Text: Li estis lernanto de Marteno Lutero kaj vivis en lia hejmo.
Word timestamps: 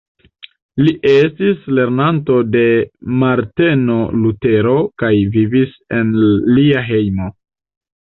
Li 0.85 0.91
estis 1.09 1.65
lernanto 1.79 2.37
de 2.55 2.63
Marteno 3.23 3.97
Lutero 4.23 4.73
kaj 5.03 5.11
vivis 5.37 5.77
en 5.99 6.11
lia 6.57 6.83
hejmo. 6.89 7.29